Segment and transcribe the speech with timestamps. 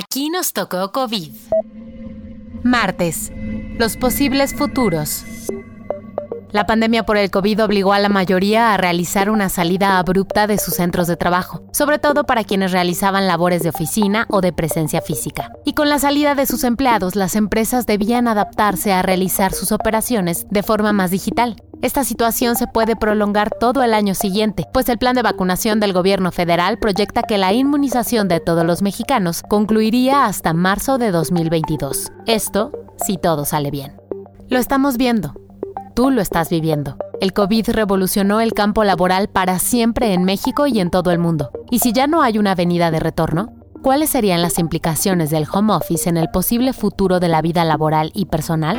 [0.00, 1.32] Aquí nos tocó COVID.
[2.62, 3.32] Martes.
[3.78, 5.24] Los posibles futuros.
[6.50, 10.56] La pandemia por el COVID obligó a la mayoría a realizar una salida abrupta de
[10.56, 15.02] sus centros de trabajo, sobre todo para quienes realizaban labores de oficina o de presencia
[15.02, 15.52] física.
[15.66, 20.46] Y con la salida de sus empleados, las empresas debían adaptarse a realizar sus operaciones
[20.48, 21.56] de forma más digital.
[21.82, 25.92] Esta situación se puede prolongar todo el año siguiente, pues el plan de vacunación del
[25.92, 32.10] gobierno federal proyecta que la inmunización de todos los mexicanos concluiría hasta marzo de 2022.
[32.26, 33.92] Esto si todo sale bien.
[34.48, 35.34] Lo estamos viendo
[35.98, 36.96] tú lo estás viviendo.
[37.20, 41.50] El COVID revolucionó el campo laboral para siempre en México y en todo el mundo.
[41.72, 43.52] Y si ya no hay una avenida de retorno,
[43.82, 48.12] ¿cuáles serían las implicaciones del home office en el posible futuro de la vida laboral
[48.14, 48.78] y personal?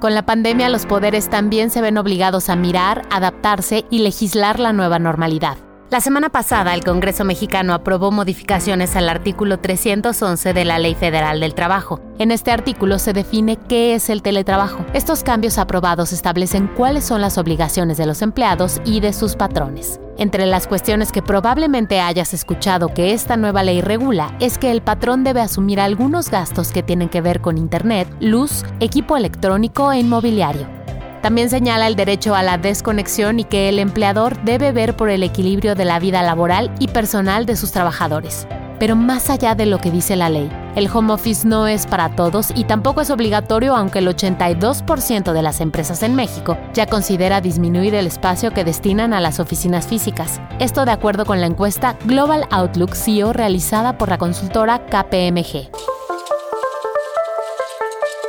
[0.00, 4.72] Con la pandemia los poderes también se ven obligados a mirar, adaptarse y legislar la
[4.72, 5.63] nueva normalidad.
[5.90, 11.40] La semana pasada, el Congreso mexicano aprobó modificaciones al artículo 311 de la Ley Federal
[11.40, 12.00] del Trabajo.
[12.18, 14.84] En este artículo se define qué es el teletrabajo.
[14.94, 20.00] Estos cambios aprobados establecen cuáles son las obligaciones de los empleados y de sus patrones.
[20.16, 24.80] Entre las cuestiones que probablemente hayas escuchado que esta nueva ley regula es que el
[24.80, 29.98] patrón debe asumir algunos gastos que tienen que ver con Internet, luz, equipo electrónico e
[29.98, 30.83] inmobiliario.
[31.24, 35.22] También señala el derecho a la desconexión y que el empleador debe ver por el
[35.22, 38.46] equilibrio de la vida laboral y personal de sus trabajadores.
[38.78, 42.14] Pero más allá de lo que dice la ley, el home office no es para
[42.14, 47.40] todos y tampoco es obligatorio aunque el 82% de las empresas en México ya considera
[47.40, 50.42] disminuir el espacio que destinan a las oficinas físicas.
[50.58, 55.93] Esto de acuerdo con la encuesta Global Outlook CEO realizada por la consultora KPMG.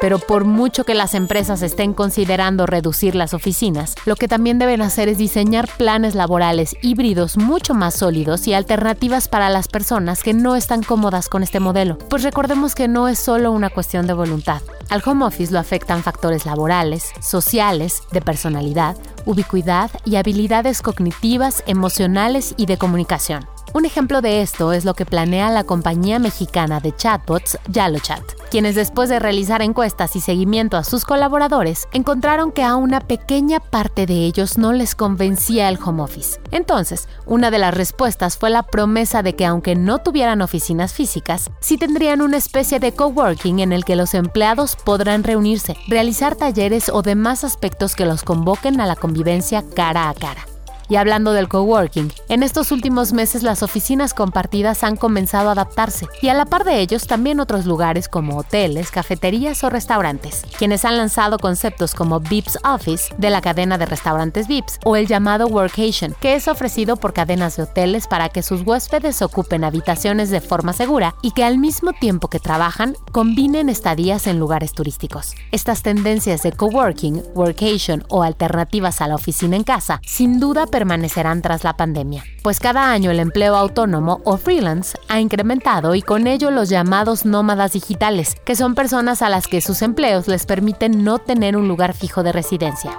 [0.00, 4.80] Pero por mucho que las empresas estén considerando reducir las oficinas, lo que también deben
[4.80, 10.32] hacer es diseñar planes laborales híbridos mucho más sólidos y alternativas para las personas que
[10.32, 11.98] no están cómodas con este modelo.
[12.08, 14.62] Pues recordemos que no es solo una cuestión de voluntad.
[14.88, 18.96] Al home office lo afectan factores laborales, sociales, de personalidad,
[19.26, 23.46] ubicuidad y habilidades cognitivas, emocionales y de comunicación.
[23.72, 28.74] Un ejemplo de esto es lo que planea la compañía mexicana de chatbots YaloChat, quienes
[28.74, 34.06] después de realizar encuestas y seguimiento a sus colaboradores, encontraron que a una pequeña parte
[34.06, 36.40] de ellos no les convencía el home office.
[36.50, 41.50] Entonces, una de las respuestas fue la promesa de que aunque no tuvieran oficinas físicas,
[41.60, 46.88] sí tendrían una especie de coworking en el que los empleados podrán reunirse, realizar talleres
[46.88, 50.49] o demás aspectos que los convoquen a la convivencia cara a cara.
[50.90, 56.08] Y hablando del coworking, en estos últimos meses las oficinas compartidas han comenzado a adaptarse
[56.20, 60.84] y a la par de ellos también otros lugares como hoteles, cafeterías o restaurantes, quienes
[60.84, 65.46] han lanzado conceptos como Vips Office de la cadena de restaurantes Vips o el llamado
[65.46, 70.40] Workation, que es ofrecido por cadenas de hoteles para que sus huéspedes ocupen habitaciones de
[70.40, 75.34] forma segura y que al mismo tiempo que trabajan combinen estadías en lugares turísticos.
[75.52, 81.42] Estas tendencias de coworking, workation o alternativas a la oficina en casa sin duda permanecerán
[81.42, 86.26] tras la pandemia, pues cada año el empleo autónomo o freelance ha incrementado y con
[86.26, 91.04] ello los llamados nómadas digitales, que son personas a las que sus empleos les permiten
[91.04, 92.92] no tener un lugar fijo de residencia.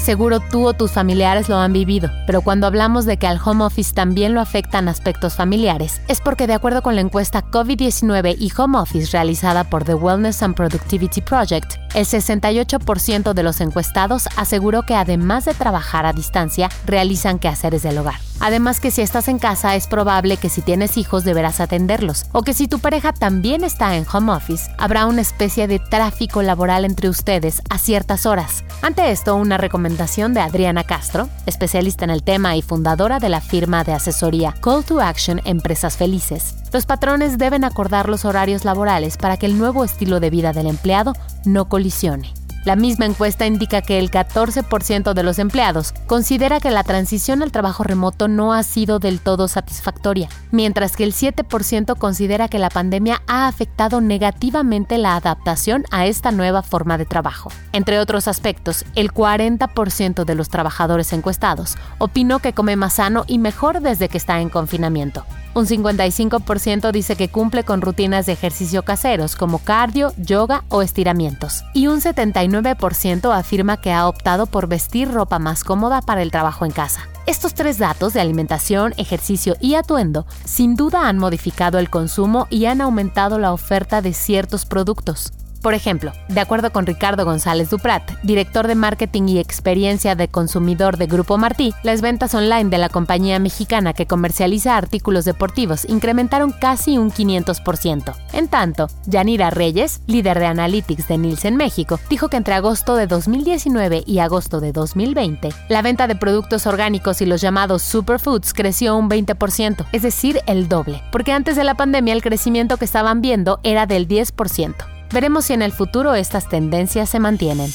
[0.00, 3.64] Seguro tú o tus familiares lo han vivido, pero cuando hablamos de que al home
[3.64, 8.50] office también lo afectan aspectos familiares, es porque de acuerdo con la encuesta COVID-19 y
[8.56, 14.82] Home Office realizada por The Wellness and Productivity Project, el 68% de los encuestados aseguró
[14.82, 18.20] que además de trabajar a distancia, realizan quehaceres del hogar.
[18.40, 22.42] Además que si estás en casa es probable que si tienes hijos deberás atenderlos, o
[22.42, 26.86] que si tu pareja también está en home office, habrá una especie de tráfico laboral
[26.86, 28.64] entre ustedes a ciertas horas.
[28.82, 33.42] Ante esto, una recomendación de Adriana Castro, especialista en el tema y fundadora de la
[33.42, 36.56] firma de asesoría Call to Action Empresas Felices.
[36.72, 40.66] Los patrones deben acordar los horarios laborales para que el nuevo estilo de vida del
[40.66, 41.12] empleado
[41.44, 42.32] no colisione.
[42.64, 47.52] La misma encuesta indica que el 14% de los empleados considera que la transición al
[47.52, 52.68] trabajo remoto no ha sido del todo satisfactoria, mientras que el 7% considera que la
[52.68, 57.50] pandemia ha afectado negativamente la adaptación a esta nueva forma de trabajo.
[57.72, 63.38] Entre otros aspectos, el 40% de los trabajadores encuestados opinó que come más sano y
[63.38, 65.24] mejor desde que está en confinamiento.
[65.52, 71.64] Un 55% dice que cumple con rutinas de ejercicio caseros como cardio, yoga o estiramientos.
[71.74, 76.64] Y un 79% afirma que ha optado por vestir ropa más cómoda para el trabajo
[76.64, 77.08] en casa.
[77.26, 82.66] Estos tres datos de alimentación, ejercicio y atuendo sin duda han modificado el consumo y
[82.66, 85.32] han aumentado la oferta de ciertos productos.
[85.62, 90.96] Por ejemplo, de acuerdo con Ricardo González Duprat, director de marketing y experiencia de consumidor
[90.96, 96.52] de Grupo Martí, las ventas online de la compañía mexicana que comercializa artículos deportivos incrementaron
[96.52, 98.14] casi un 500%.
[98.32, 103.06] En tanto, Yanira Reyes, líder de Analytics de Nielsen México, dijo que entre agosto de
[103.06, 108.96] 2019 y agosto de 2020, la venta de productos orgánicos y los llamados superfoods creció
[108.96, 113.20] un 20%, es decir, el doble, porque antes de la pandemia el crecimiento que estaban
[113.20, 114.89] viendo era del 10%.
[115.12, 117.70] Veremos si en el futuro estas tendencias se mantienen.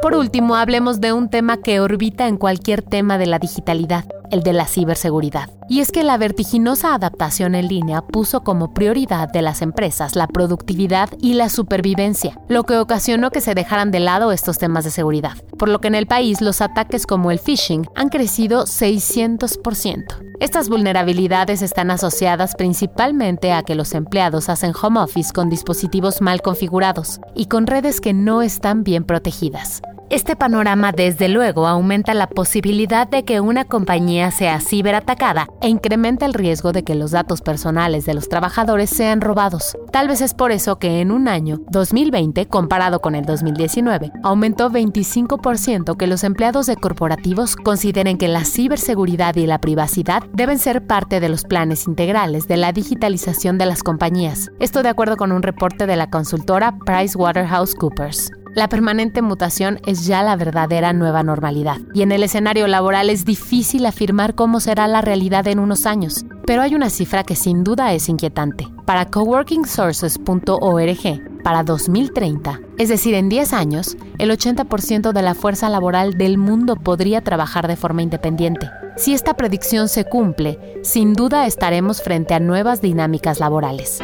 [0.00, 4.42] Por último, hablemos de un tema que orbita en cualquier tema de la digitalidad, el
[4.42, 5.50] de la ciberseguridad.
[5.68, 10.26] Y es que la vertiginosa adaptación en línea puso como prioridad de las empresas la
[10.26, 14.90] productividad y la supervivencia, lo que ocasionó que se dejaran de lado estos temas de
[14.90, 20.28] seguridad, por lo que en el país los ataques como el phishing han crecido 600%.
[20.40, 26.42] Estas vulnerabilidades están asociadas principalmente a que los empleados hacen home office con dispositivos mal
[26.42, 29.82] configurados y con redes que no están bien protegidas.
[30.10, 36.24] Este panorama desde luego aumenta la posibilidad de que una compañía sea ciberatacada e incrementa
[36.24, 39.76] el riesgo de que los datos personales de los trabajadores sean robados.
[39.92, 44.70] Tal vez es por eso que en un año, 2020, comparado con el 2019, aumentó
[44.70, 50.86] 25% que los empleados de corporativos consideren que la ciberseguridad y la privacidad deben ser
[50.86, 54.50] parte de los planes integrales de la digitalización de las compañías.
[54.58, 58.30] Esto de acuerdo con un reporte de la consultora PricewaterhouseCoopers.
[58.58, 63.24] La permanente mutación es ya la verdadera nueva normalidad, y en el escenario laboral es
[63.24, 66.26] difícil afirmar cómo será la realidad en unos años.
[66.44, 68.66] Pero hay una cifra que sin duda es inquietante.
[68.84, 76.14] Para coworkingsources.org, para 2030, es decir, en 10 años, el 80% de la fuerza laboral
[76.14, 78.68] del mundo podría trabajar de forma independiente.
[78.96, 84.00] Si esta predicción se cumple, sin duda estaremos frente a nuevas dinámicas laborales.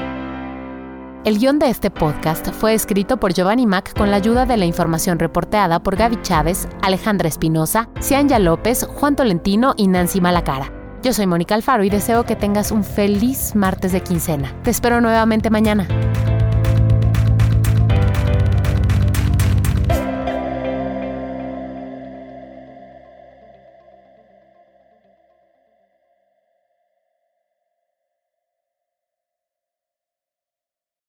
[1.25, 4.67] El guion de este podcast fue escrito por Giovanni Mac con la ayuda de la
[4.67, 10.71] información reporteada por Gaby Chávez, Alejandra Espinosa, Cianya López, Juan Tolentino y Nancy Malacara.
[11.03, 14.55] Yo soy Mónica Alfaro y deseo que tengas un feliz martes de quincena.
[14.65, 15.89] Te espero nuevamente mañana.